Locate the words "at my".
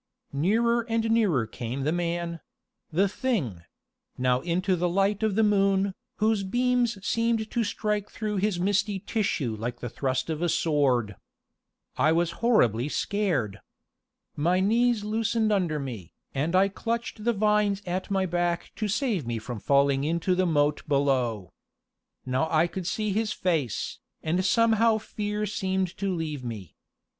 17.85-18.25